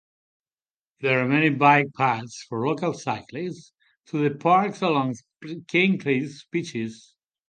[1.01, 3.71] There are many bike paths for local cyclists
[4.07, 5.17] through the parks along
[5.67, 7.13] Kingscliff's beaches.